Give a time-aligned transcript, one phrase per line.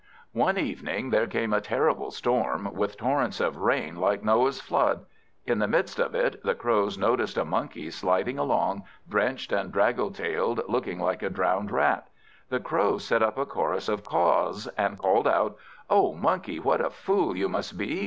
[0.33, 5.05] One evening there came a terrible storm, with torrents of rain like Noah's flood.
[5.45, 10.09] In the midst of it, the Crows noticed a Monkey sliding along, drenched and draggle
[10.09, 12.09] tailed, looking like a drowned Rat.
[12.49, 15.55] The Crows set up a chorus of caws, and called out
[15.87, 17.99] "O Monkey, what a fool you must be!